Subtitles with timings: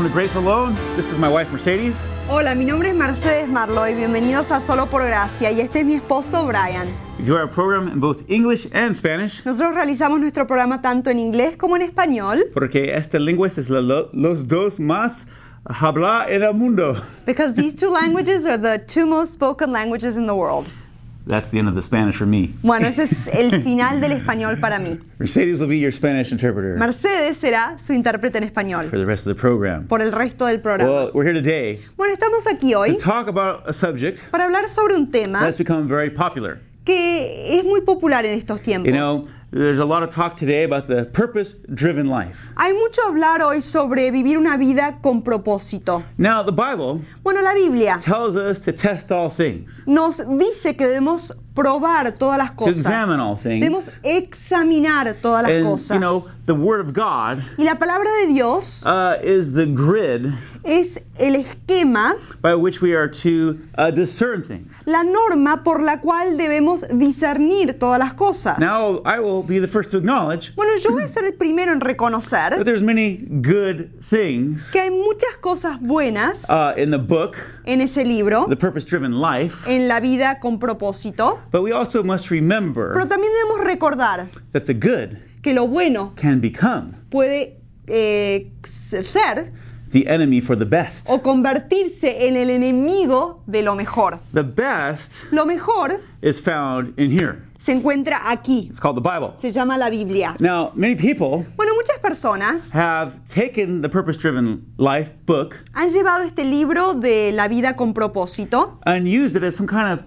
[0.00, 0.74] Welcome to Grace Alone.
[0.96, 2.00] This is my wife Mercedes.
[2.26, 5.84] Hola, mi nombre es Mercedes Marlo y bienvenidos a Solo por Gracia y este es
[5.84, 6.88] mi esposo Brian.
[7.18, 11.18] We do our program in both English and Spanish Nosotros realizamos nuestro programa tanto en
[11.18, 15.26] inglés como en español porque esta lengua es la- lo- los dos más
[15.66, 16.96] habla en el mundo.
[17.26, 20.66] because these two languages are the two most spoken languages in the world.
[21.30, 22.54] That's the end of the Spanish for me.
[22.62, 24.98] Bueno, ese es el final del español para mí.
[25.20, 29.26] Mercedes will be your Spanish interpreter Mercedes será su intérprete en español for the rest
[29.26, 29.86] of the program.
[29.86, 30.90] por el resto del programa.
[30.92, 34.68] Well, we're here today Bueno, estamos aquí to hoy talk about a subject para hablar
[34.68, 36.58] sobre un tema that's become very popular.
[36.84, 38.92] que es muy popular en estos You tiempos.
[38.92, 42.48] know, there's a lot of talk today about the purpose driven life.
[42.56, 46.04] Hay mucho hablar hoy sobre vivir una vida con propósito.
[46.18, 49.82] Now, the Bible Bueno, la Biblia tells us to test all things.
[49.86, 52.76] nos dice que debemos probar todas las cosas.
[52.76, 53.60] examine all things.
[53.60, 55.90] Debemos examinar todas las And, cosas.
[55.94, 60.32] you know, the Word of God y la palabra de Dios uh, is the grid
[60.64, 64.82] es el esquema, by which we are to uh, discern things.
[64.86, 68.58] la norma por la cual debemos discernir todas las cosas.
[68.58, 71.72] Now, I will be the first to acknowledge Bueno, yo voy a ser el primero
[71.72, 76.98] en that reconocer there's many good things que hay muchas cosas buenas uh, in the
[76.98, 81.72] book, en ese libro, The Purpose Driven Life, en la vida con propósito, but we
[81.72, 86.94] also must pero remember también debemos recordar that the good que lo bueno can become
[87.10, 87.56] puede
[87.86, 88.50] eh,
[88.88, 89.52] ser
[89.92, 91.08] the enemy for the best.
[91.10, 94.18] o convertirse en el enemigo de lo mejor.
[94.32, 97.42] The best Lo mejor is found in here.
[97.58, 99.34] se encuentra aquí, It's called the Bible.
[99.38, 100.34] se llama la Biblia.
[100.40, 106.22] Now, many people Bueno, muchas personas have taken the Purpose Driven Life book han llevado
[106.24, 110.00] este libro de la vida con propósito and used it as some kind of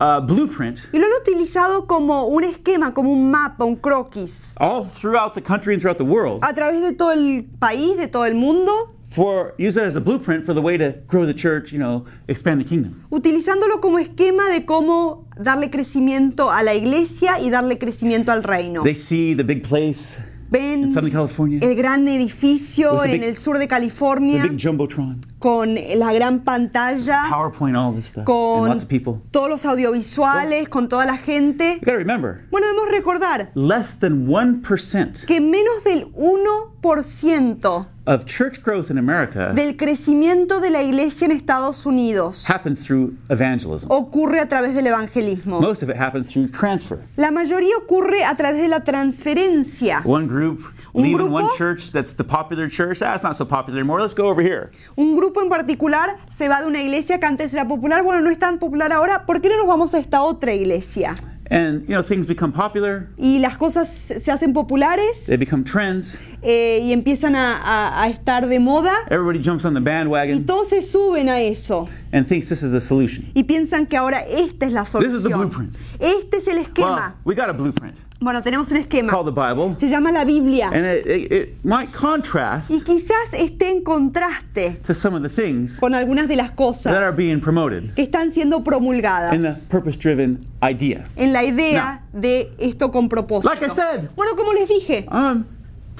[0.00, 4.84] uh, blueprint y lo han utilizado como un esquema, como un mapa, un croquis, all
[4.86, 8.24] throughout the country and throughout the world a través de todo el país, de todo
[8.24, 11.72] el mundo, for use it as a blueprint for the way to grow the church,
[11.72, 13.04] you know, expand the kingdom.
[13.10, 18.82] utilizándolo como esquema de cómo darle crecimiento a la iglesia y darle crecimiento al reino.
[18.82, 20.16] They see the big place
[20.50, 25.20] Ven in Southern California, el gran edificio en el sur de the California big jumbotron,
[25.40, 27.24] con la gran pantalla.
[27.28, 29.20] PowerPoint, all this stuff, and con lots of people.
[29.32, 31.78] todos los audiovisuales, con toda la gente.
[31.80, 37.86] You got to remember, Bueno, debemos recordar less than one percent que menos del 1%
[38.06, 43.14] of church growth in America del crecimiento de la iglesia en Estados Unidos happens through
[43.28, 43.90] evangelism.
[43.90, 45.60] ocurre a través del evangelismo.
[45.60, 46.98] Most of it happens through transfer.
[47.16, 50.02] La mayoría ocurre a través de la transferencia.
[50.04, 50.60] One group
[50.92, 53.00] Un leaving one grupo- church that's the popular church.
[53.02, 54.00] Ah, it's not so popular anymore.
[54.00, 54.70] Let's go over here.
[54.96, 58.30] Un grupo en particular se va de una iglesia que antes era popular, bueno, no
[58.30, 61.14] es tan popular ahora, ¿por qué no nos vamos a esta otra iglesia?
[61.52, 63.08] And you know things become popular.
[63.16, 66.16] Y las cosas se hacen populares They become trends.
[66.42, 70.44] eh, y empiezan a, a- a estar de moda Everybody jumps on the y bandwagon
[70.46, 71.88] todos se suben a eso.
[72.12, 73.26] and thinks this is the solution.
[73.34, 75.38] y piensan que ahora esta es la is the solución.
[75.40, 75.74] blueprint.
[75.98, 77.14] Este es el Well, esquema.
[77.24, 77.96] we got a blueprint.
[78.22, 79.10] Bueno, tenemos un esquema.
[79.10, 80.68] called the Bible, Se llama la Biblia.
[80.70, 85.28] and it, it, it might contrast Y quizás esté en contraste to some of the
[85.30, 86.58] things con algunas de las that
[86.96, 91.04] are cosas being promoted que están siendo promulgadas in the purpose-driven idea.
[91.16, 93.48] en la idea de esto con propósito.
[93.54, 94.10] Like I said.
[94.14, 95.46] Bueno, como les dije, I'm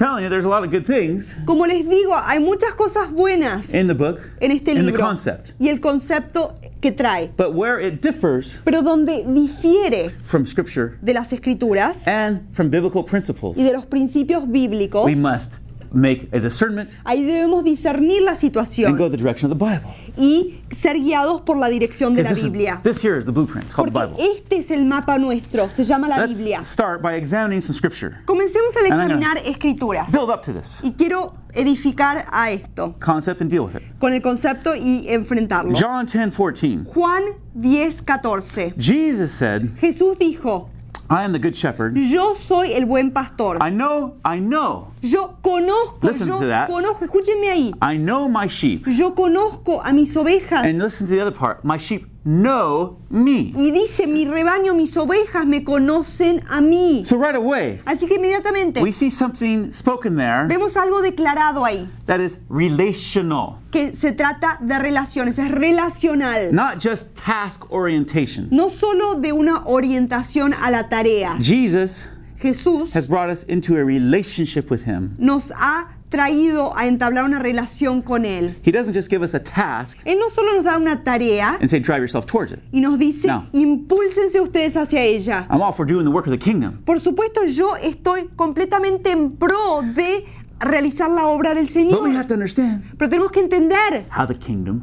[0.00, 3.74] telling you, there's a lot of good things como les digo, hay muchas cosas buenas
[3.74, 5.52] in the book, en este in the libro concept.
[5.60, 11.12] y el concepto que trae, But where it differs pero donde difiere from Scripture de
[11.12, 15.56] las escrituras and from biblical principles, y de los principios bíblicos, we must
[15.92, 18.88] make a discernment ahí debemos discernir la situación.
[18.90, 19.90] and go the direction of the Bible.
[20.16, 22.74] y ser guiados por la dirección de la Because this, Biblia.
[22.76, 23.64] is, this here is the blueprint.
[23.64, 24.16] It's called the Bible.
[24.18, 26.64] este es el mapa nuestro, se llama la Let's Biblia.
[26.64, 28.18] start by examining some Scripture.
[28.26, 33.50] Comencemos al examinar escrituras Build up to this y quiero edificar a esto concept and
[33.50, 33.82] deal with it.
[33.98, 35.74] con el concepto y enfrentarlo.
[35.74, 36.84] John 10 14.
[36.84, 37.22] Juan
[37.54, 38.74] 10, 14.
[38.78, 40.68] Jesus said, Jesús dijo,
[41.08, 41.96] I am the good shepherd.
[41.96, 43.58] yo soy el buen pastor.
[43.60, 46.68] I know, I know, Yo conozco, Listen yo to that.
[46.68, 47.72] conozco, escúchenme ahí.
[47.82, 48.86] I know my sheep.
[48.86, 50.64] Yo conozco a mis ovejas.
[50.64, 51.64] And listen to the other part.
[51.64, 53.50] My sheep know me.
[53.56, 57.02] Y dice, mi rebaño, mis ovejas me conocen a mí.
[57.06, 61.88] So right away, Así que inmediatamente we see something spoken there vemos algo declarado ahí.
[62.04, 66.52] that is relational, que se trata de relaciones, es relacional.
[66.52, 68.48] not just task orientation.
[68.50, 71.38] No solo de una orientación a la tarea.
[71.40, 72.04] Jesus
[72.40, 75.14] Jesús has brought us into a relationship with him.
[75.18, 78.56] nos ha traído a entablar una relación con Él.
[78.64, 81.70] He doesn't just give us a task Él no solo nos da una tarea and
[81.70, 82.58] say, drive yourself towards it.
[82.72, 83.46] y nos dice, No.
[83.52, 85.46] impúlsense ustedes hacia ella.
[85.50, 86.82] I'm all for doing the work of the kingdom.
[86.84, 90.24] Por supuesto, yo estoy completamente en pro de
[90.58, 92.16] realizar la obra del But we Señor.
[92.16, 94.82] have to understand Pero tenemos que entender how the kingdom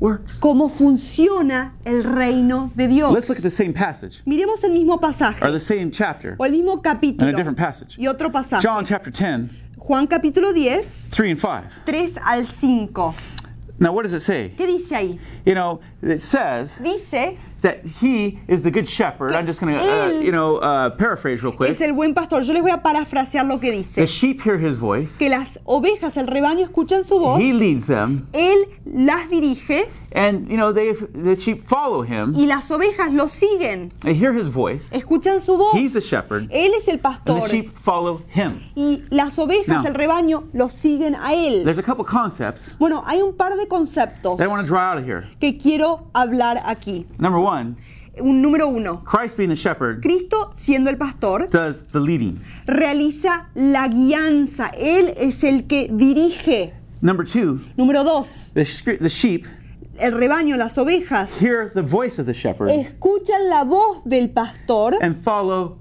[0.00, 0.38] works.
[0.40, 3.12] cómo funciona el reino de Dios.
[3.12, 6.44] Let's look at the same passage Miremos el mismo pasaje or the same chapter o
[6.44, 7.96] el mismo in a capítulo different passage.
[7.98, 8.62] y otro pasaje.
[8.62, 11.64] John chapter 10, Juan capítulo 10, 3 and 5.
[11.86, 13.14] 3 al 5.
[13.78, 14.52] Now, what does it say?
[14.58, 15.18] ¿Qué dice ahí?
[15.46, 19.34] You know, it says Dice, that he is the good shepherd.
[19.34, 21.70] I'm just going to, uh, you know, uh, paraphrase real quick.
[21.70, 22.42] es el buen pastor.
[22.42, 24.06] Yo les voy a parafrasear lo que The dice.
[24.06, 25.16] sheep hear his voice.
[25.16, 27.40] Que las ovejas, el rebaño, escuchan su voz.
[27.40, 32.34] He leads them, Él las dirige and you know they the sheep follow him.
[32.34, 33.92] y las ovejas lo siguen.
[34.00, 34.90] They hear his voice.
[34.90, 35.72] Escuchan su voz.
[35.74, 37.40] He's the shepherd, Él es el and pastor.
[37.42, 38.60] the sheep follow him.
[38.74, 41.62] Y las ovejas, el rebaño, lo siguen a él.
[41.64, 44.80] There's a couple concepts Bueno, hay un par de conceptos that I want to draw
[44.80, 45.28] out of here.
[45.40, 47.06] que quiero hablar aquí.
[47.18, 47.49] Number one,
[48.20, 49.02] Un número uno.
[49.04, 52.40] Christ being the shepherd Cristo, siendo el pastor, does the leading.
[52.66, 54.68] realiza la guianza.
[54.76, 56.72] Él es el que dirige.
[57.02, 58.50] Number two, Número dos.
[58.54, 58.64] the,
[58.98, 59.46] the sheep
[59.98, 64.94] El rebaño, las ovejas, hear the voice of the shepherd escuchan la voz del pastor
[65.02, 65.76] and follow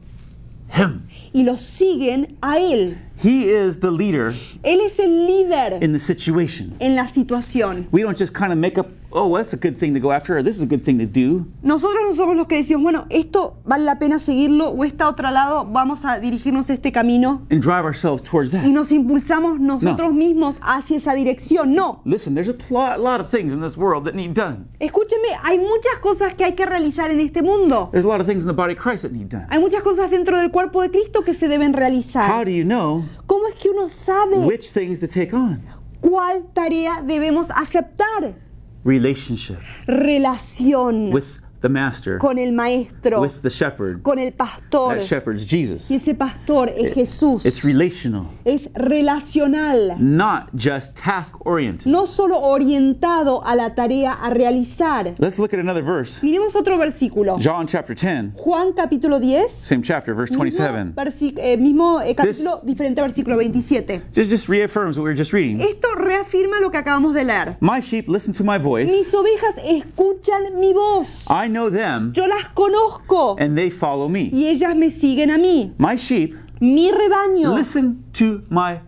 [0.72, 1.04] him.
[1.34, 2.98] y lo siguen a él.
[3.22, 4.34] He is the leader
[4.64, 6.74] Él es el líder in the situation.
[6.80, 7.88] en la situación.
[7.92, 10.12] We don't just kind of make up, oh, well, that's a good thing to go
[10.12, 11.46] after, or this is a good thing to do.
[11.62, 15.30] Nosotros no somos los que decimos, bueno, esto vale la pena seguirlo o esta otro
[15.32, 18.68] lado, vamos a dirigirnos a este camino and drive ourselves towards y that.
[18.70, 21.74] nos impulsamos nosotros mismos hacia esa dirección.
[21.74, 24.66] No, Listen, there's a pl- lot of things in this world that need done.
[24.80, 27.90] escúcheme, hay muchas cosas que hay que realizar en este mundo.
[27.92, 29.46] There's a lot of things in the body of Christ that need done.
[29.50, 32.46] Hay muchas cosas dentro del cuerpo de Cristo que se deben How realizar.
[32.46, 35.62] do you know ¿Cómo es que uno sabe which things to take on?
[36.02, 38.36] cuál tarea debemos aceptar?
[38.84, 39.58] Relationship
[39.88, 44.02] Relación with the master, con el maestro, with the shepherd.
[44.04, 44.96] con el pastor.
[44.98, 45.90] That shepherd's Jesus.
[45.92, 47.46] Y ese pastor es Jesús.
[47.46, 49.98] It's relational, Es relacional.
[50.00, 51.88] not just task oriented.
[51.92, 55.16] no solo orientado a la tarea a realizar.
[55.20, 56.22] Let's look at another verse.
[56.24, 57.38] Miremos otro versículo.
[57.40, 60.94] John chapter 10, Juan capítulo 10, same chapter, verse mismo, 27.
[60.96, 64.02] versi- eh, mismo, eh, capítulo, diferente versículo 27.
[64.14, 65.60] Just, just reaffirms what we were just reading.
[65.62, 67.58] Esto reafirma lo que acabamos de leer.
[67.60, 68.86] My sheep listen to my voice.
[68.90, 71.26] Mis ovejas escuchan mi voz.
[71.30, 74.30] I know them, Yo las conozco and they follow me.
[74.32, 75.74] y ellas me siguen a mí.
[75.78, 78.80] My sheep Mi rebaño listen to my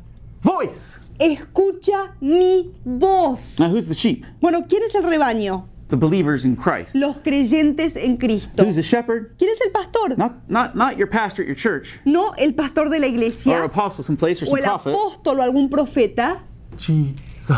[0.41, 0.99] voice.
[1.19, 3.59] escucha mi voz.
[3.59, 4.25] Now, who's the sheep?
[4.41, 5.67] Bueno, ¿quién es el rebaño?
[5.89, 6.95] The believers in Christ.
[6.95, 8.63] Los creyentes en Cristo.
[8.63, 9.35] Who's the shepherd?
[9.37, 10.17] ¿Quién es el pastor?
[10.17, 13.63] Not, not, not your pastor at your church No el pastor de la or iglesia
[13.65, 14.93] apostle someplace or o some el prophet.
[14.95, 16.39] apóstol o algún profeta.
[16.77, 17.57] Jesus.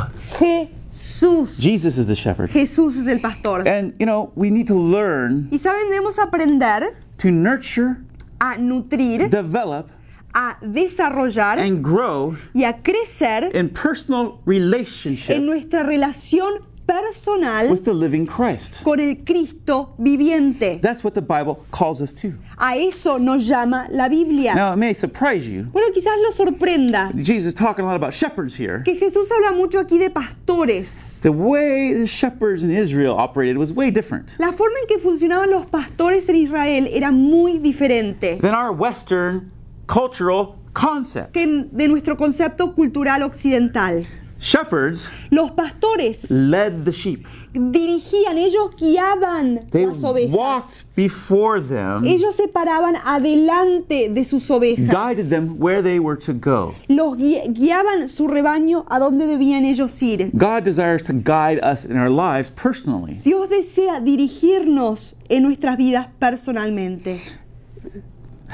[0.94, 1.60] Jesús.
[1.60, 2.52] Jesus is the shepherd.
[2.52, 3.68] Jesús es el pastor.
[3.68, 7.98] And, you know, we need to learn Y saben, debemos aprender to nurture,
[8.40, 9.90] a nutrir, develop,
[10.36, 17.84] a desarrollar and grow y a crecer in personal relationship en nuestra relación personal with
[17.86, 18.84] the living Christ.
[18.84, 20.82] con el Cristo viviente.
[20.82, 22.34] That's what the Bible calls us to.
[22.58, 24.54] A eso nos llama la Biblia.
[24.56, 25.64] Now, it may surprise you.
[25.72, 28.82] Bueno, quizás lo sorprenda Jesus is talking a lot about shepherds here.
[28.86, 31.22] que Jesús habla mucho aquí de pastores.
[31.22, 35.50] The way the shepherds in Israel operated was way different La forma en que funcionaban
[35.50, 39.50] los pastores en Israel era muy diferente than our Western
[39.88, 41.32] cultural concept.
[41.34, 44.06] que de nuestro concepto cultural occidental.
[44.44, 47.26] Shepherds Los pastores led the sheep.
[47.54, 50.32] dirigían, ellos guiaban They las ovejas.
[50.36, 54.86] walked before them, Ellos se paraban adelante de sus ovejas.
[54.90, 56.76] guided them where they were to go.
[56.90, 60.30] Los gui- guiaban su rebaño a donde debían ellos ir.
[60.34, 63.22] God desires to guide us in our lives personally.
[63.24, 67.22] Dios desea dirigirnos en nuestras vidas personalmente.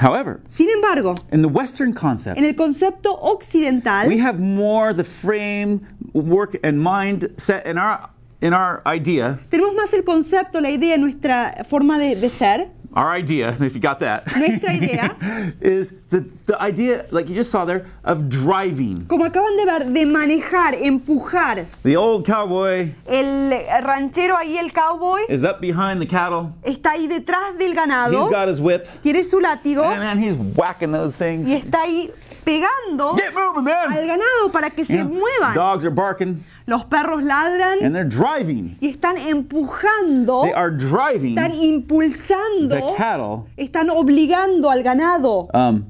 [0.00, 5.04] However, Sin embargo, in the Western concept, en el concepto occidental we have more the
[5.04, 8.08] frame, work, and mind set in our
[8.40, 12.70] in our idea, tenemos más el concepto, la idea, nuestra forma de, de ser.
[12.94, 15.16] Our idea, if you got that, Nuestra idea.
[15.60, 19.06] is the, the idea, like you just saw there, of driving.
[19.06, 21.66] Como acaban de ver, de manejar, empujar.
[21.82, 23.50] The old cowboy El
[23.84, 26.52] ranchero ahí, el cowboy, is up behind the cattle.
[26.64, 28.86] está ahí detrás del He's ganado, got his whip.
[29.02, 31.48] tiene su látigo And man, he's whacking those things.
[31.48, 32.10] y está ahí
[32.44, 33.92] pegando Get moving, man!
[33.92, 35.04] al ganado para que se Yeah.
[35.04, 35.54] muevan.
[35.54, 38.76] Dogs are barking Los perros ladran and they're driving.
[38.80, 45.48] y están empujando, They are driving están the impulsando, cattle están obligando al ganado.
[45.54, 45.84] um,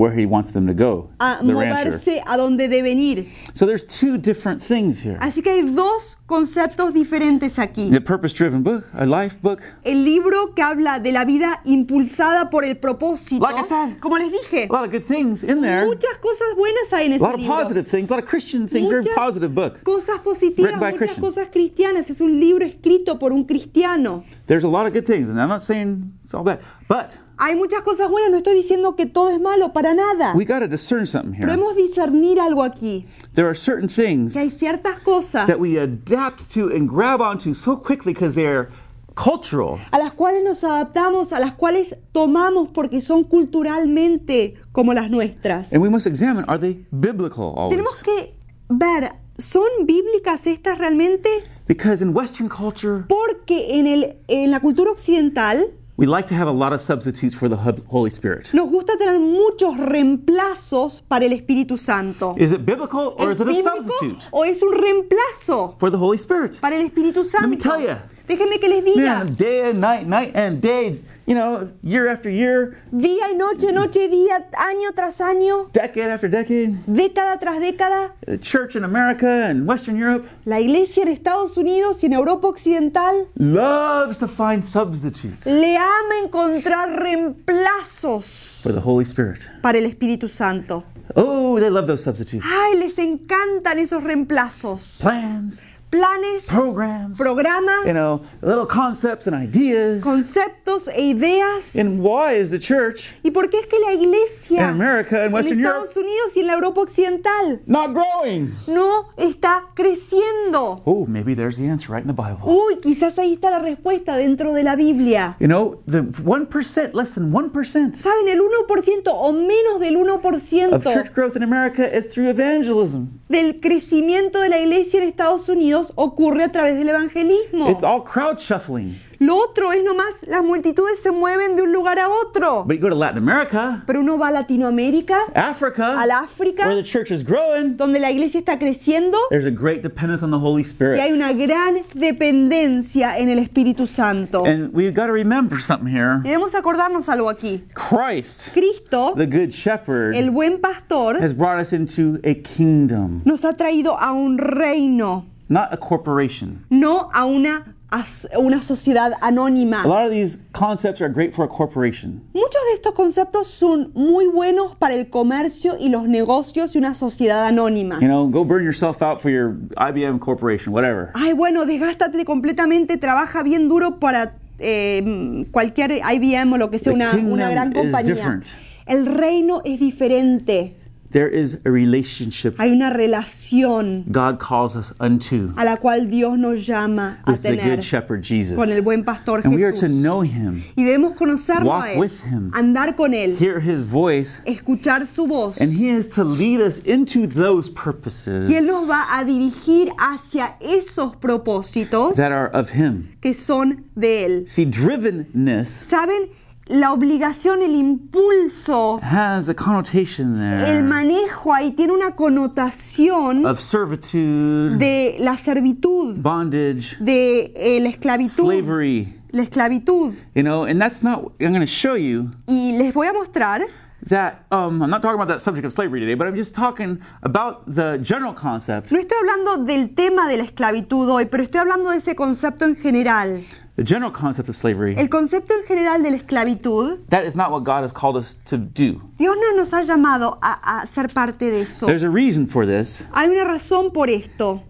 [0.00, 2.00] where he wants them to go, a the rancher.
[2.26, 3.26] a donde deben ir.
[3.52, 5.18] So there's two different things here.
[5.20, 7.90] Así que hay dos conceptos diferentes aquí.
[7.90, 12.64] The purpose-driven book, a life book, El libro que habla de la vida impulsada por
[12.64, 13.42] el propósito.
[13.42, 14.00] Like I said.
[14.00, 17.12] Como les dije, a lot of good things in there, muchas cosas buenas hay en
[17.12, 17.54] a ese lot of libro.
[17.54, 18.88] positive things, a lot of Christian things.
[18.88, 19.82] Very Muchas positive book.
[19.84, 21.20] Cosas positivas, a muchas Christian.
[21.20, 22.08] cosas cristianas.
[22.08, 24.24] Es un libro escrito por un cristiano.
[24.46, 27.56] There's a lot of good things, and I'm not saying it's all bad, but Hay
[27.56, 30.34] muchas cosas buenas, no estoy diciendo que todo es malo, para nada.
[30.34, 31.46] we got to discern something here.
[31.46, 33.06] Podemos discernir algo aquí.
[33.34, 37.54] There are certain things Que hay ciertas cosas that we adapt to and grab onto
[37.54, 38.68] so quickly because they're
[39.14, 39.78] cultural.
[39.90, 45.72] a las cuales nos adaptamos, a las cuales tomamos porque son culturalmente como las nuestras.
[45.72, 48.34] And we must examine are they biblical Tenemos que
[48.68, 51.28] ver, ¿son bíblicas estas realmente?
[51.66, 55.66] Because in Western culture, Porque en, el, en la cultura occidental
[56.00, 58.54] we like to have a lot of substitutes for the Holy Spirit.
[58.54, 62.34] nos gusta tener muchos reemplazos para el Espíritu Santo.
[62.38, 66.16] Is it biblical or is it a substitute o es un reemplazo for the Holy
[66.16, 66.58] Spirit?
[66.58, 67.48] para el Espíritu Santo?
[67.48, 67.98] Let me tell you.
[68.26, 69.24] Déjenme que les diga.
[69.24, 73.72] Man, day and night, night and day, you know, year after year, Día y noche,
[73.72, 78.82] noche y día, año tras año, decade after decade, década tras década, the church in
[78.82, 84.26] America and Western Europe la iglesia en Estados Unidos y en Europa Occidental loves to
[84.26, 89.38] find substitutes le ama encontrar reemplazos for the Holy Spirit.
[89.62, 90.82] para el Espíritu Santo.
[91.16, 92.44] Oh, they love those substitutes.
[92.48, 94.98] Ay, les encantan esos reemplazos.
[95.00, 95.60] Plans,
[95.90, 100.00] Planes, programs, programas, you know, little concepts and ideas.
[100.02, 101.74] conceptos e ideas.
[101.74, 105.26] And why is the church ¿Y por qué es que la iglesia in America and
[105.26, 108.54] en Western Europe Estados Unidos y en la Europa Occidental not growing?
[108.68, 110.80] no está creciendo?
[110.84, 112.40] Oh, maybe there's the answer right in the Bible.
[112.44, 115.34] Uy, quizás ahí está la respuesta dentro de la Biblia.
[115.40, 118.28] You know, the 1%, less than 1% ¿Saben?
[118.28, 123.20] El 1% o menos del of 1% church growth in America is through evangelism.
[123.28, 127.70] del crecimiento de la iglesia en Estados Unidos ocurre a través del evangelismo.
[127.70, 128.98] It's all crowd shuffling.
[129.20, 132.64] Lo otro es nomás, las multitudes se mueven de un lugar a otro.
[132.64, 136.82] But you go to Latin America, Pero uno va a Latinoamérica, Africa, al África, where
[136.82, 140.38] the church is growing, donde la iglesia está creciendo there's a great dependence on the
[140.38, 141.12] Holy y hay Spirit.
[141.12, 144.46] una gran dependencia en el Espíritu Santo.
[144.46, 146.20] And we've got to remember something here.
[146.22, 147.62] Debemos acordarnos algo aquí.
[147.74, 153.44] Christ, Cristo, the Good Shepherd, el buen pastor, has brought us into a kingdom, nos
[153.44, 156.64] ha traído a un reino, not a corporation.
[156.70, 158.04] no a una, a
[158.38, 159.84] una sociedad A anónima.
[159.84, 162.22] lot of these concepts are great for a corporation.
[162.32, 166.94] Muchos de estos conceptos son muy buenos para el comercio y los negocios y una
[166.94, 167.98] sociedad anónima.
[168.00, 171.10] You know, go burn yourself out for your IBM corporation, whatever.
[171.14, 176.92] Ay, bueno, desgástate completamente, trabaja bien duro para eh, cualquier IBM o lo que sea,
[176.92, 178.40] una, una gran compañía.
[178.86, 180.76] El reino es diferente.
[181.12, 186.38] There is a relationship Hay una relación God calls us unto a la cual Dios
[186.38, 188.56] nos llama a with the tener Good Shepherd Jesus.
[188.56, 189.90] con el buen pastor And we are to Jesús.
[190.02, 192.52] know Him, Y debemos conocerlo Walk a él, with him.
[192.54, 195.60] andar con él, hear His voice, escuchar su voz.
[195.60, 199.90] and He is to lead us into those Y Él purposes nos va a dirigir
[199.98, 203.08] hacia esos propósitos that are of Him.
[203.20, 204.44] que son de Él.
[204.48, 206.28] See, drivenness ¿Saben?
[206.66, 213.58] La obligación, el impulso, has a connotation el there manejo ahí tiene una connotación of
[213.58, 218.44] servitude, de la servitud, bondage, de eh, la esclavitud.
[218.44, 219.20] slavery.
[219.32, 220.14] La esclavitud.
[220.34, 221.32] You know, and that's not.
[221.40, 223.62] I'm going to show you Y les voy a mostrar
[224.08, 224.44] that.
[224.52, 227.64] Um, I'm not talking about that subject of slavery today, but I'm just talking about
[227.66, 228.92] the general concept.
[228.92, 232.64] No estoy hablando del tema de la esclavitud hoy, pero estoy hablando de ese concepto
[232.64, 233.44] en general.
[233.80, 234.94] The general concept of slavery.
[234.98, 238.36] El concepto en general de la esclavitud, That is not what God has called us
[238.50, 239.00] to do.
[239.16, 241.86] Dios no nos ha llamado a, a ser parte de eso.
[241.86, 243.06] There's a reason for this.
[243.14, 244.62] Hay una razón por esto,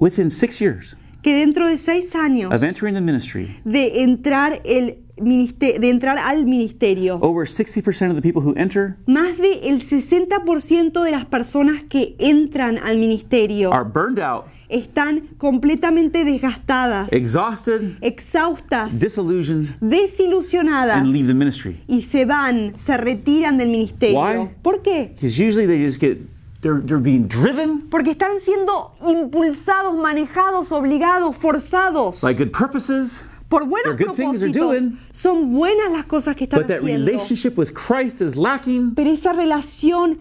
[0.00, 5.01] Within six years que dentro de seis años of entering the ministry, de entrar, el
[5.16, 11.02] de entrar al ministerio, over 60% of the people who enter más de el 60%
[11.02, 18.98] de las personas que entran al ministerio are burned out, están completamente desgastadas, exhausted, exhaustas,
[18.98, 21.82] disillusioned, desilusionadas and leave the ministry.
[21.86, 24.44] y se van, se retiran del ministerio.
[24.44, 24.48] Why?
[24.62, 25.14] ¿Por qué?
[25.22, 26.18] Usually they just get,
[26.62, 33.66] they're, they're being driven Porque están siendo impulsados, manejados, obligados, forzados by good purposes, por
[33.68, 34.52] buenos propósitos.
[34.52, 37.06] doing, Son buenas las cosas que están but that haciendo.
[37.06, 38.94] relationship with Christ is lacking.
[38.94, 40.18] Pero esa relación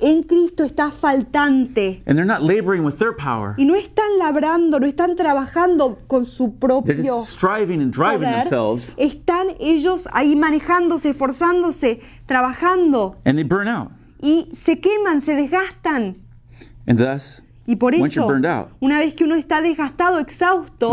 [0.00, 3.54] en Cristo está faltante and they're not laboring with their power.
[3.56, 8.20] y no están labrando, no están trabajando con su They're propio just striving and driving
[8.28, 13.90] poder, themselves, están ellos ahí manejándose, esforzándose, trabajando and they burn out.
[14.22, 16.18] y se queman, se desgastan.
[16.86, 20.90] And thus, Y por eso, burned out, una vez que uno está desgastado, exhausto,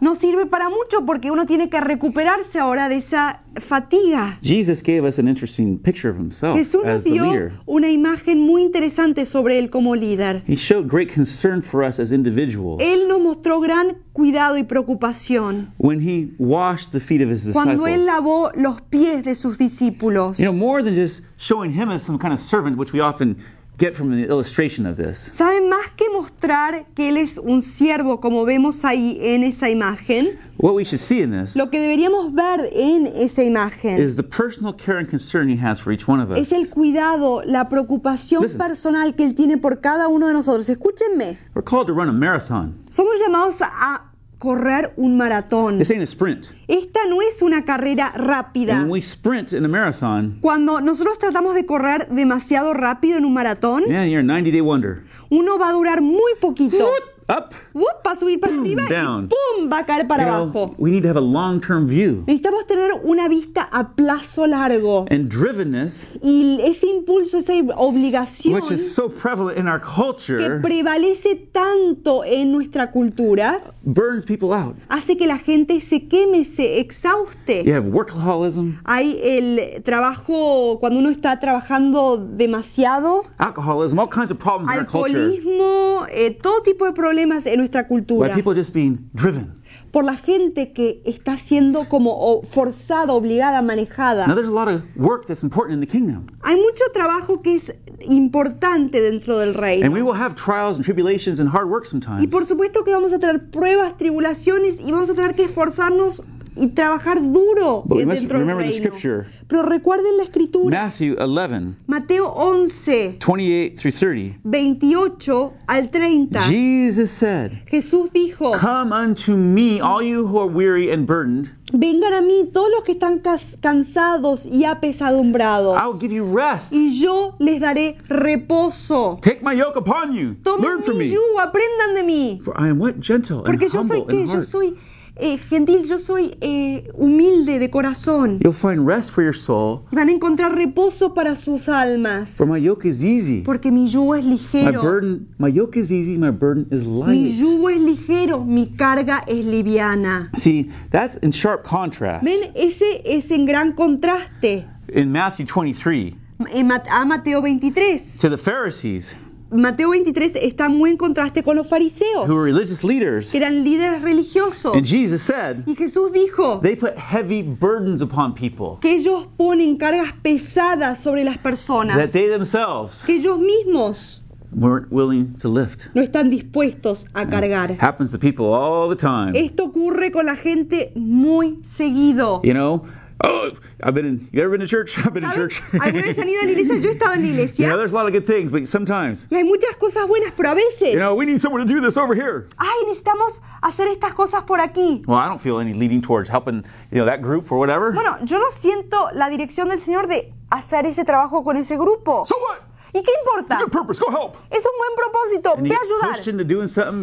[0.00, 4.38] no sirve para mucho porque uno tiene que recuperarse ahora de esa fatiga.
[4.42, 7.24] Jesus gave us an interesting picture of himself Jesús nos dio
[7.66, 10.44] una imagen muy interesante sobre él como líder.
[10.46, 15.72] He showed great concern for us as individuals Él nos mostró gran cuidado y preocupación
[15.78, 18.06] when he washed the feet of his cuando él disciples.
[18.06, 20.38] lavó los pies de sus discípulos.
[20.38, 23.36] You know, more than just showing him as some kind of servant, which we often
[23.78, 25.30] get from the illustration of this.
[25.32, 30.38] ¿Saben más que mostrar que él es un siervo como vemos ahí en esa imagen?
[30.58, 34.22] What we should see in this Lo que deberíamos ver en esa imagen is the
[34.22, 36.38] personal care and concern he has for each one of us.
[36.38, 38.58] es el cuidado, la preocupación Listen.
[38.58, 40.68] personal que él tiene por cada uno de nosotros.
[40.68, 42.74] Escúchenme, We're called to run a marathon.
[42.90, 44.12] somos llamados a
[44.46, 45.78] correr un maratón.
[45.78, 46.46] This ain't a sprint.
[46.68, 48.74] Esta no es una carrera rápida.
[48.74, 53.24] And when we sprint in a marathon, Cuando nosotros tratamos de correr demasiado rápido en
[53.24, 55.02] un maratón, you're a 90 day wonder.
[55.30, 56.86] uno va a durar muy poquito.
[57.28, 57.50] Up.
[57.74, 58.02] ¡Up!
[58.06, 59.24] va a subir para Boom, arriba down.
[59.24, 59.68] y ¡pum!
[59.72, 60.74] va a caer para You know, abajo.
[60.78, 62.22] we need to have a long term view.
[62.26, 65.06] Necesitamos tener una vista a plazo largo.
[65.10, 70.60] And drivenness, Y ese impulso, esa obligación which is so prevalent in our que culture,
[70.60, 74.76] prevalece tanto en nuestra cultura, burns people out.
[74.88, 77.64] hace que la gente se queme, se exhauste.
[77.64, 84.38] You have workaholism, Hay el trabajo, cuando uno está trabajando demasiado, alcoholism, all kinds of
[84.38, 88.34] problems in our culture alcoholismo, eh, todo tipo de problemas en nuestra by cultura.
[88.34, 89.54] people just being driven.
[89.90, 94.26] Por la gente que está siendo como forzada, obligada, Now, manejada.
[94.34, 96.26] there's a lot of work that's important in the kingdom.
[96.42, 99.90] Hay mucho trabajo que es importante dentro del And reino.
[99.90, 101.86] we will have trials and tribulations and hard work
[102.20, 106.22] Y por supuesto que vamos a tener pruebas, tribulaciones y vamos a tener que esforzarnos
[106.56, 108.72] y trabajar duro dentro del reino.
[108.72, 109.26] scripture.
[109.48, 114.38] Pero recuerden la escritura, Matthew 11, Mateo 11, 28 through 30.
[114.42, 116.40] 28 al 30.
[116.40, 121.50] Jesus said, Jesús dijo, Come unto me, all you who are weary and burdened.
[121.72, 123.20] vengan a mí todos los que están
[123.60, 126.72] cansados y apesadumbrados, I will give you rest.
[126.72, 129.18] y yo les daré reposo.
[129.22, 130.34] Take my yoke upon you.
[130.42, 131.06] Tomen Learn from me.
[131.06, 132.40] yugo, aprendan de mí.
[132.42, 133.00] For I am what?
[133.00, 134.76] Gentle and Porque yo soy humble que in yo soy
[135.18, 138.38] eh, gentil, yo soy eh, humilde de corazón.
[138.42, 139.82] You'll find rest for your soul.
[139.92, 142.30] Van a encontrar reposo para sus almas.
[142.36, 143.42] For my yoke is easy.
[143.42, 144.82] Porque mi yugo es My ligero.
[144.82, 146.16] burden, my yoke is easy.
[146.16, 147.34] My burden is Mi light.
[147.34, 150.30] yugo es ligero, mi carga es liviana.
[150.36, 152.24] See, that's in sharp contrast.
[152.24, 156.14] Ven, ese es en gran contraste In Matthew 23,
[156.52, 158.18] en Mateo 23.
[158.20, 159.14] to the Pharisees,
[159.60, 163.64] Mateo 23 está muy en contraste con los fariseos, who were religious leaders, que eran
[163.64, 164.74] líderes religiosos.
[164.74, 169.76] and Jesus said, Y Jesús dijo they put heavy burdens upon people que ellos ponen
[169.76, 175.88] cargas pesadas sobre las personas, that they themselves que ellos mismos weren't willing to lift.
[175.94, 177.76] no están dispuestos a cargar.
[177.80, 179.32] Happens to people all the time.
[179.34, 182.40] Esto ocurre con la gente muy seguido.
[182.42, 182.84] You know,
[183.24, 183.52] oh,
[183.82, 184.28] I've been in.
[184.32, 184.98] You ever been to church?
[185.04, 185.62] I've been in church.
[185.72, 186.76] ¿Alguna han ido a la iglesia?
[186.80, 188.66] Yo he estado en la you know, iglesia there's a lot of good things, but
[188.68, 191.72] sometimes, y hay muchas cosas buenas, pero a veces, you know, we need someone to
[191.72, 192.46] do this over here.
[192.58, 195.02] ay, necesitamos hacer estas cosas por aquí.
[195.06, 197.92] Well, I don't feel any leading towards helping, you know, that group or whatever.
[197.92, 202.24] Bueno, yo no siento la dirección del Señor de hacer ese trabajo con ese grupo.
[202.26, 202.62] So what?
[202.92, 203.58] ¿Y qué importa?
[203.70, 204.00] Purpose.
[204.00, 204.36] Go help.
[204.50, 206.24] Es un buen propósito, And ve a ayudar.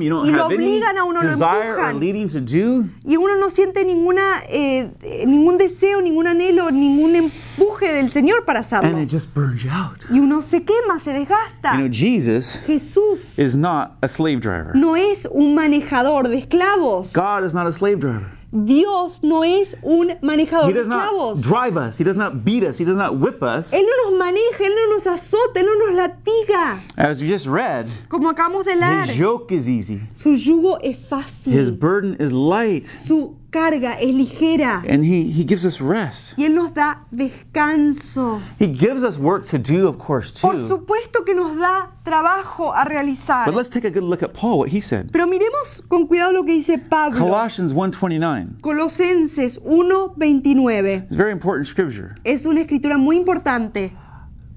[0.02, 2.00] you don't Y lo obligan a uno, lo empujan.
[2.00, 2.86] leading to do.
[3.06, 4.90] Y uno no siente ninguna, eh,
[5.28, 9.00] ningún deseo, ningún anhelo, ningún empuje del Señor para And hacerlo.
[9.02, 9.98] it just burns you out.
[10.10, 11.74] Y uno se quema, se desgasta.
[11.74, 14.72] You know, Jesus Jesús is not a slave driver.
[14.76, 17.14] no es un manejador de esclavos.
[17.14, 18.30] God is not a slave driver.
[18.56, 21.42] Dios no es un manejador He de does not esclavos.
[21.42, 21.98] drive us.
[21.98, 22.78] He does not beat us.
[22.78, 23.74] He does not whip us.
[23.74, 26.80] Él no nos maneja, Él no nos azota, Él no nos latiga.
[26.96, 30.02] As we just read, Como acabamos de leer, his yoke is easy.
[30.12, 32.86] su yugo es His fácil, burden is light.
[32.86, 36.34] su carga es ligera And he, he gives us rest.
[36.38, 38.42] y Él nos da descanso.
[38.60, 40.68] He gives us work to do, of course, Por too.
[40.68, 43.46] supuesto que nos da trabajo a realizar.
[43.46, 45.12] But let's take a good look at Paul, what he said.
[45.12, 47.20] Pero miremos con cuidado lo que dice Pablo.
[47.20, 48.60] Colossians 1.29.
[48.62, 51.04] Colosenses 1:29.
[51.06, 52.16] It's very important scripture.
[52.24, 53.94] Es una escritura muy importante.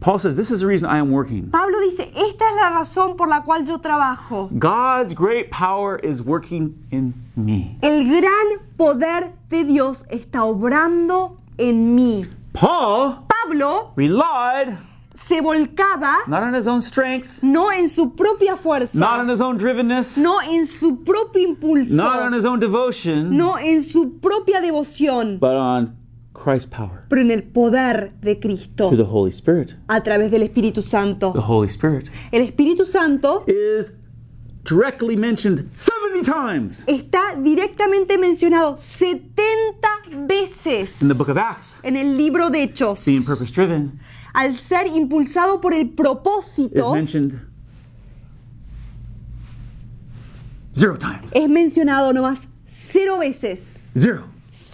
[0.00, 1.50] Paul says, This is the reason I am working.
[1.50, 4.50] Pablo dice, esta es la razón por la cual yo trabajo.
[4.58, 7.78] God's great power is working in me.
[7.82, 12.26] El gran poder de Dios está obrando en mí.
[12.52, 14.78] Paul Pablo relied
[15.26, 19.40] se volcaba not on his own strength, no en su propia fuerza, not on his
[19.40, 24.18] own drivenness, no en su propio impulso, not on his own devotion, no en su
[24.20, 25.96] propia devoción, but on
[26.42, 29.74] Christ's power pero en el poder de Cristo through the Holy Spirit.
[29.88, 31.32] a través del Espíritu Santo.
[31.32, 33.92] The Holy Spirit El Espíritu Santo is
[34.64, 39.88] directly mentioned 70 times está directamente mencionado 70
[40.26, 41.80] veces in the book of Acts.
[41.82, 43.04] en el libro de Hechos.
[43.04, 43.98] Being purpose driven
[44.34, 47.40] Al ser impulsado por el is propósito, mentioned
[50.72, 51.32] zero times.
[51.34, 53.84] es mencionado nomás cero veces.
[53.96, 54.24] Zero.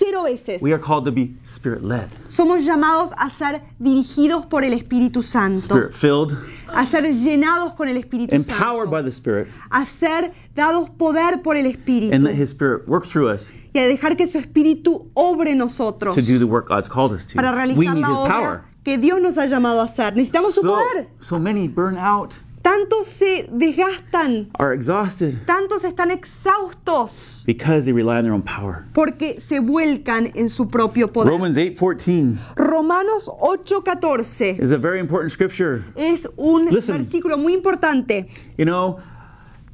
[0.04, 0.60] Cero veces.
[0.62, 5.22] We are called to be spirit led, Somos llamados a ser dirigidos por el Espíritu
[5.22, 6.36] Santo, spirit filled,
[6.68, 11.42] a ser llenados con el Espíritu empowered by Santo, the Spirit, a ser dados poder
[11.42, 14.38] por el Espíritu and let His Spirit work through us y a dejar que su
[14.38, 17.34] Espíritu obre nosotros to do the work God's called us to.
[17.36, 18.64] para We realizar need la His obra power.
[18.84, 20.14] que Dios nos ha llamado a hacer.
[20.16, 21.08] Necesitamos su poder.
[21.20, 28.18] so many burn out, Tantos se desgastan, are exhausted tantos están exhaustos because they rely
[28.18, 28.84] on their own power.
[28.94, 31.28] porque se vuelcan en su propio poder.
[31.28, 35.84] Romans 8:14 Romanos 8:14 is a very important scripture.
[35.96, 36.98] es un Listen.
[37.04, 38.28] versículo muy importante.
[38.56, 38.98] You know,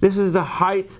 [0.01, 0.91] this is the height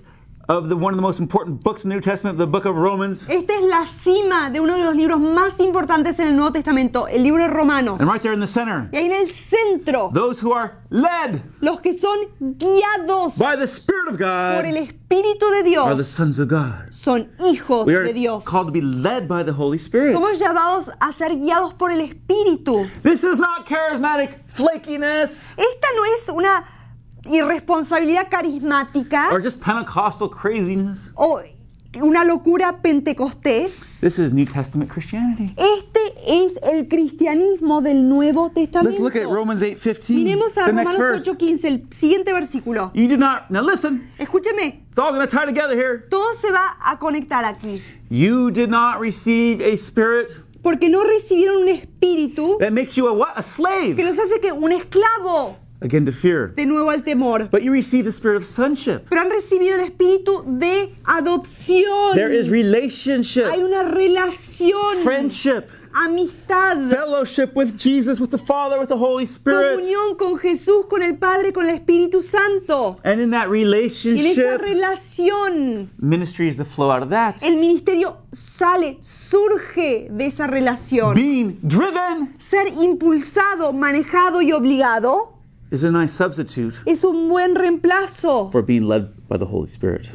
[0.49, 2.75] of the one of the most important books in the New Testament, the book of
[2.75, 3.23] Romans.
[3.29, 7.07] Esta es la cima de uno de los libros más importantes en el Nuevo Testamento,
[7.07, 7.99] el libro de Romanos.
[7.99, 11.41] And right there in the center, Y ahí en el centro, those who are led
[11.61, 15.69] los que son guiados by the Spirit of por el God Espíritu de are the
[15.69, 16.91] Dios sons of God.
[16.91, 18.43] son hijos We de are Dios.
[18.43, 20.13] called to be led by the Holy Spirit.
[20.15, 22.89] Somos llamados a ser guiados por el Espíritu.
[23.03, 26.65] This is not charismatic flakiness Esta no es una
[27.29, 31.11] irresponsabilidad carismática or just Pentecostal craziness.
[31.15, 31.41] o
[32.01, 33.99] una locura pentecostés.
[33.99, 35.53] This is New Testament Christianity.
[35.57, 39.01] Este es el cristianismo del Nuevo Let's Testamento.
[39.01, 40.13] look at Romans 8:15.
[40.13, 41.31] Miremos a The Romanos verse.
[41.31, 42.91] 8:15, el siguiente versículo.
[42.93, 44.11] You do not now listen.
[44.19, 46.05] Escúcheme, It's all going to tie together here.
[46.09, 47.81] todo se va a conectar aquí.
[48.09, 53.13] You did not receive a spirit Porque no recibieron un espíritu that makes you a
[53.13, 53.31] what?
[53.35, 56.53] A que slave los hace que un esclavo again to fear.
[56.55, 57.49] de nuevo al temor.
[57.49, 59.07] But you received the spirit of sonship.
[59.09, 62.13] Pero han recibido el espíritu de adopción.
[62.15, 68.89] There is relationship, Hay una relación, friendship, amistad, fellowship with Jesus, with the Father, with
[68.89, 69.79] the Holy Spirit.
[69.79, 72.97] comunión con Jesús, con el Padre, con el Espíritu Santo.
[73.03, 77.41] And in that Y en esa relationship, relación, ministry is to flow out of that.
[77.41, 81.15] el ministerio sale, surge de esa relación.
[81.15, 85.38] Being driven Ser impulsado, manejado y obligado
[85.71, 90.09] is a nice substitute es un buen reemplazo for being led by the Holy Spirit.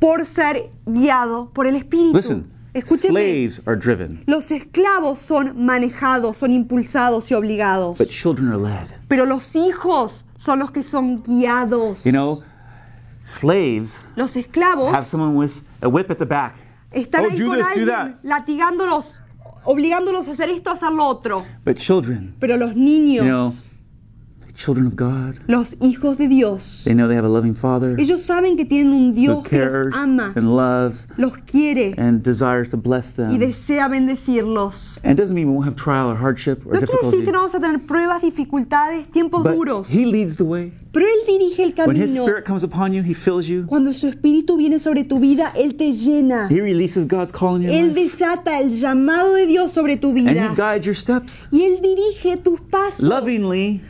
[0.00, 2.12] por ser guiado por el Espíritu.
[2.14, 3.10] Listen, Escúcheme.
[3.12, 7.98] slaves are driven, Los esclavos son manejados, son impulsados y obligados.
[7.98, 8.88] but children are led.
[9.08, 12.02] Pero los hijos son los que son guiados.
[12.04, 12.42] You know,
[13.24, 15.52] slaves Los esclavos have someone with
[15.82, 16.54] a whip at the back.
[16.92, 18.18] están Oh, ahí do con this, do alguien that.
[18.22, 19.22] latigándolos,
[19.64, 21.44] obligándolos a hacer esto, a hacer lo otro.
[21.64, 23.52] But children, Pero los niños, you know,
[24.56, 28.22] children of God, los hijos de Dios, they know they have a loving Father ellos
[28.22, 32.76] saben que tienen un Dios que los ama, and loves los quiere and desires to
[32.76, 33.38] bless y them.
[33.38, 34.98] desea bendecirlos.
[35.02, 37.24] And it doesn't mean we won't have trial or hardship or No quiere decir difficulty.
[37.24, 40.72] que no vamos a tener pruebas, dificultades, tiempos But duros, He leads the way.
[40.92, 42.22] pero Él dirige el When His camino.
[42.24, 43.64] Spirit comes upon you, He fills you.
[43.66, 46.48] Cuando su espíritu viene sobre tu vida, Él te llena.
[46.48, 48.00] He releases God's call in your Él life.
[48.02, 50.54] desata el llamado de Dios sobre tu And He vida.
[50.56, 53.80] guides your steps Y Él dirige tus pasos lovingly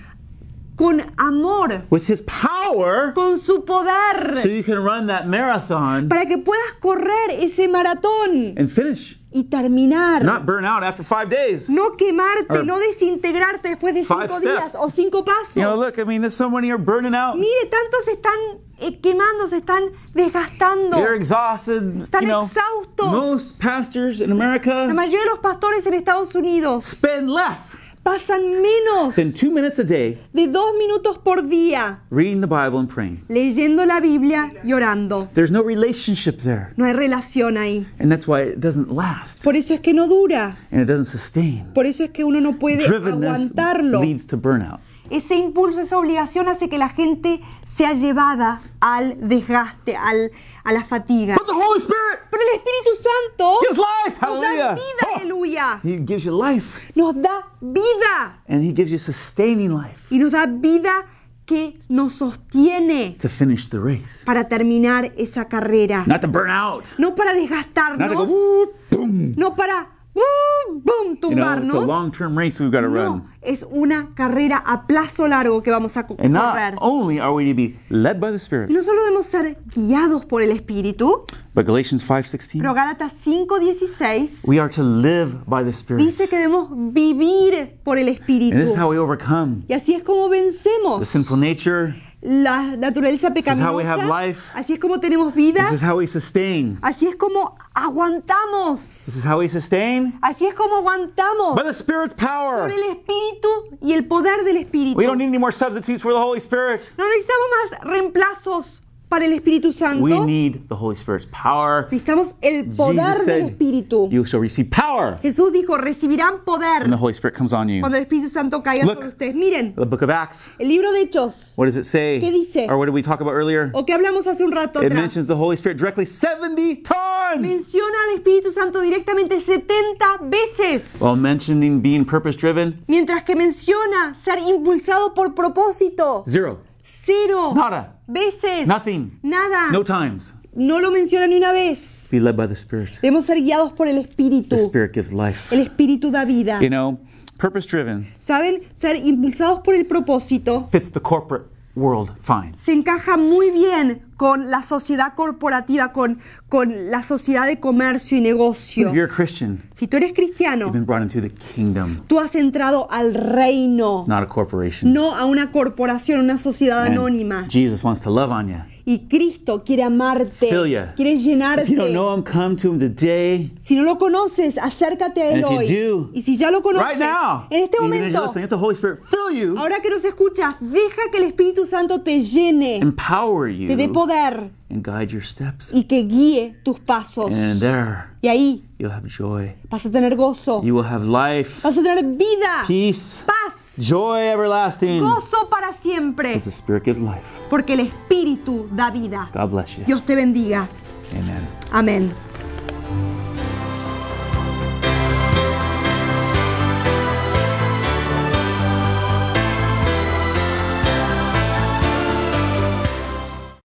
[0.76, 6.26] con amor, with His power con su so poder, you can run that marathon para
[6.26, 9.18] que puedas correr ese maratón and finish.
[9.34, 10.22] y terminar.
[10.22, 11.68] Not burn out after five days.
[11.68, 14.42] No quemarte, Or no desintegrarte después de cinco steps.
[14.42, 15.56] días o cinco pasos.
[15.56, 17.36] You know, look, I mean, there's so many are burning out.
[17.36, 20.96] Mire, tantos están eh, quemando, se están desgastando.
[20.96, 21.82] They're exhausted.
[22.04, 23.10] Están you know, exhaustos.
[23.10, 27.73] most pastors in La America mayoría de los pastores en Estados Unidos spend less
[28.04, 32.78] pasan menos than two minutes a day de dos minutos por día reading the Bible
[32.78, 33.24] and praying.
[33.28, 35.28] leyendo la Biblia y orando.
[35.34, 36.68] There's no relationship there.
[36.76, 37.86] No hay relación ahí.
[37.98, 40.56] And that's why it doesn't last Por eso es que no dura.
[40.70, 41.64] and it doesn't sustain.
[41.74, 44.00] Por eso es que uno no puede Drivenness aguantarlo.
[44.02, 44.80] leads to burnout.
[45.10, 47.40] Ese impulso, esa obligación hace que la gente
[47.76, 50.30] sea llevada al desgaste, al,
[50.64, 51.34] a la fatiga.
[51.36, 54.18] But the Holy Spirit Pero el Espíritu Santo gives life.
[54.22, 55.80] nos da vida, Oh, aleluya.
[55.82, 58.38] he gives you life Nos da vida.
[58.48, 61.06] and He gives you sustaining life Y nos da vida
[61.46, 64.24] que nos sostiene to finish the race.
[64.24, 66.04] para terminar esa carrera.
[66.06, 66.84] Not to burn out.
[66.98, 69.34] No para Not to go, desgastarnos, "Woo, boom.
[69.36, 70.82] no para ¡boom!
[70.84, 71.86] know, it's a tumbarnos.
[71.86, 73.04] long-term race we've got to run.
[73.18, 76.30] no, es una carrera a plazo largo que vamos a And correr.
[76.30, 79.58] not only are we to be led by the Y Spirit, no solo debemos ser
[79.74, 81.24] guiados por el Espíritu,
[81.54, 86.04] but Galatians 5:16, pero Gálatas 5:16 we are to live by the Spirit.
[86.04, 88.28] dice que debemos vivir por el And this is
[88.70, 88.76] Espíritu.
[88.78, 91.94] how we overcome Y así es como the vencemos sinful nature.
[92.24, 94.08] La naturaleza is how we have pecaminosa.
[94.08, 94.50] life.
[94.54, 95.64] Así es como tenemos vida.
[95.64, 96.78] This is how we sustain.
[96.80, 98.80] Así es como aguantamos.
[98.80, 102.70] This is how we sustain Así es como aguantamos by the Spirit's por power.
[102.70, 103.48] el Espíritu
[103.82, 104.96] y el poder del Espíritu.
[104.96, 106.90] We don't need any more substitutes for the Holy Spirit.
[106.96, 110.02] No necesitamos más reemplazos para el Espíritu Santo.
[110.02, 111.86] We need the Holy Spirit's power.
[111.90, 114.08] Necesitamos el poder Jesus del said, Espíritu.
[114.10, 117.80] You shall receive power Jesús dijo, recibirán poder when the Holy Spirit comes on you.
[117.80, 118.94] cuando el Espíritu Santo caiga Look.
[118.96, 119.34] sobre ustedes.
[119.34, 120.48] Miren, The book of Acts.
[120.58, 122.18] el libro de Hechos, What does it say?
[122.20, 122.66] ¿Qué dice?
[122.68, 123.70] Or what did we talk about earlier?
[123.74, 127.40] o que hablamos hace un rato It atrás, mentions the Holy Spirit directly 70 times
[127.40, 132.82] menciona al Espíritu Santo directamente 70 veces, while mentioning being purpose driven.
[132.88, 136.24] mientras que menciona ser impulsado por propósito.
[136.26, 136.58] Zero.
[136.84, 137.98] Cero Nada.
[138.06, 138.66] veces.
[138.66, 139.18] Nothing.
[139.22, 139.70] Nada.
[139.72, 140.34] No times.
[140.54, 142.06] No lo menciona ni una vez.
[142.10, 143.00] Be led by the Spirit.
[143.00, 144.56] Debemos ser guiados por el Espíritu.
[144.56, 145.54] The Spirit gives life.
[145.54, 146.60] El Espíritu da vida.
[146.60, 147.00] You know,
[147.38, 148.62] purpose driven ¿Saben?
[148.78, 152.52] Ser impulsados por el propósito fits the corporate world fine.
[152.58, 158.20] se encaja muy bien con la sociedad corporativa, con, con la sociedad de comercio y
[158.20, 158.88] negocio.
[158.88, 162.20] If you're a Christian, Si tú eres cristiano, you've been brought into the kingdom, tú
[162.20, 164.92] has entrado al reino, not a corporation.
[164.92, 167.46] no a una corporación, una sociedad And anónima.
[167.48, 168.56] Jesus wants to love on you.
[168.86, 170.48] Y Cristo quiere amarte,
[170.94, 171.92] quiere If you don't llenarte.
[171.92, 173.50] know Him, come to Him today.
[173.62, 175.66] Si no lo conoces, acércate a Él And if hoy.
[175.68, 178.58] you do, y si ya lo conoces, Right now, en este momento, listening, let the
[178.58, 182.76] Holy Spirit fill you, ahora que nos escuchas, deja que el Espíritu Santo te llene,
[182.76, 185.72] empower te dé you, poder and guide your steps.
[185.72, 187.32] y que guíe tus pasos.
[187.32, 189.54] And there, Y ahí you'll have joy.
[189.70, 194.20] vas a tener gozo, You will have life, vas a tener vida, peace, paz, joy
[194.28, 195.00] everlasting.
[195.00, 197.22] gozo para siempre, Because the Spirit gives life.
[197.50, 199.30] porque el Espíritu da vida.
[199.34, 199.84] God bless you.
[199.84, 200.68] Dios te bendiga.
[201.12, 201.48] Amen.
[201.72, 202.33] Amén.